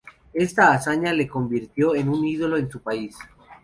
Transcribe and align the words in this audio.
Esta 0.33 0.71
hazaña 0.73 1.13
le 1.13 1.27
convirtió 1.27 1.93
en 1.93 2.09
un 2.09 2.25
ídolo 2.25 2.57
en 2.57 2.71
su 2.71 2.81
país. 2.81 3.15